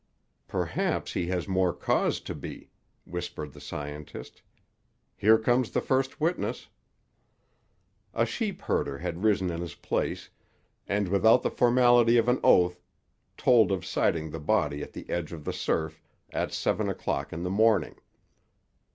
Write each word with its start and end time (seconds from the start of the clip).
"Perhaps 0.47 1.13
he 1.13 1.27
has 1.27 1.47
more 1.47 1.71
cause 1.75 2.19
to 2.21 2.33
be," 2.33 2.71
whispered 3.05 3.53
the 3.53 3.61
scientist. 3.61 4.41
"Here 5.15 5.37
comes 5.37 5.69
the 5.69 5.79
first 5.79 6.19
witness." 6.19 6.69
A 8.15 8.25
sheep 8.25 8.63
herder 8.63 8.97
had 8.97 9.21
risen 9.23 9.51
in 9.51 9.61
his 9.61 9.75
place, 9.75 10.31
and 10.87 11.07
without 11.07 11.43
the 11.43 11.51
formality 11.51 12.17
of 12.17 12.27
an 12.27 12.39
oath 12.43 12.81
told 13.37 13.71
of 13.71 13.85
sighting 13.85 14.31
the 14.31 14.39
body 14.39 14.81
at 14.81 14.93
the 14.93 15.07
edge 15.07 15.31
of 15.33 15.45
the 15.45 15.53
surf 15.53 16.01
at 16.31 16.51
seven 16.51 16.89
o'clock 16.89 17.31
in 17.31 17.43
the 17.43 17.51
morning. 17.51 17.99